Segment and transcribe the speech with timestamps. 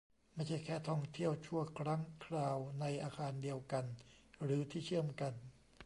[0.35, 3.85] ไม่ใช่แค่ท่องเที่ยวชั่วครั้งคราว ในอาคารเดียวกัน
[4.43, 5.33] หรือที่เชื่อมกัน